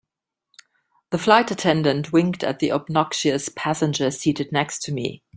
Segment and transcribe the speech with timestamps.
[1.11, 5.21] The flight attendant winked at the obnoxious passenger seated next to me.